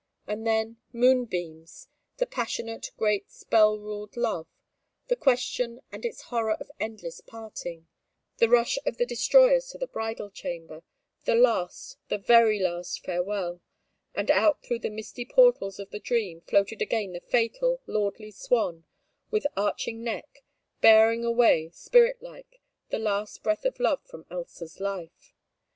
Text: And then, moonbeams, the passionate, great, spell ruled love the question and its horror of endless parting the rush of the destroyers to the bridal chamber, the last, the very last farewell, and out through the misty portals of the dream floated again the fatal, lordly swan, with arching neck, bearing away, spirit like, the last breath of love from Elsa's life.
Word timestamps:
And 0.25 0.47
then, 0.47 0.77
moonbeams, 0.91 1.87
the 2.17 2.25
passionate, 2.25 2.89
great, 2.97 3.29
spell 3.29 3.77
ruled 3.77 4.17
love 4.17 4.47
the 5.09 5.15
question 5.15 5.81
and 5.91 6.03
its 6.03 6.23
horror 6.23 6.53
of 6.53 6.71
endless 6.79 7.21
parting 7.21 7.87
the 8.37 8.49
rush 8.49 8.79
of 8.87 8.97
the 8.97 9.05
destroyers 9.05 9.67
to 9.67 9.77
the 9.77 9.85
bridal 9.85 10.31
chamber, 10.31 10.81
the 11.25 11.35
last, 11.35 11.97
the 12.09 12.17
very 12.17 12.57
last 12.59 13.05
farewell, 13.05 13.61
and 14.15 14.31
out 14.31 14.63
through 14.63 14.79
the 14.79 14.89
misty 14.89 15.23
portals 15.23 15.77
of 15.77 15.91
the 15.91 15.99
dream 15.99 16.41
floated 16.41 16.81
again 16.81 17.13
the 17.13 17.19
fatal, 17.21 17.79
lordly 17.85 18.31
swan, 18.31 18.85
with 19.29 19.45
arching 19.55 20.03
neck, 20.03 20.43
bearing 20.81 21.23
away, 21.23 21.69
spirit 21.69 22.19
like, 22.23 22.59
the 22.89 22.97
last 22.97 23.43
breath 23.43 23.65
of 23.65 23.79
love 23.79 24.01
from 24.03 24.25
Elsa's 24.31 24.79
life. 24.79 25.35